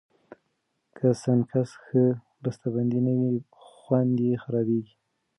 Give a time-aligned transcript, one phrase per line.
[0.95, 2.03] که سنکس ښه
[2.43, 4.95] بستهبندي نه وي، خوند یې خرابېږي.